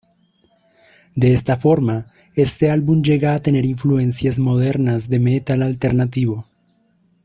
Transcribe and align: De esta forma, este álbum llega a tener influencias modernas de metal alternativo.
De 1.13 1.31
esta 1.31 1.57
forma, 1.57 2.07
este 2.33 2.71
álbum 2.71 3.03
llega 3.03 3.35
a 3.35 3.39
tener 3.39 3.65
influencias 3.67 4.39
modernas 4.39 5.07
de 5.09 5.19
metal 5.19 5.61
alternativo. 5.61 6.47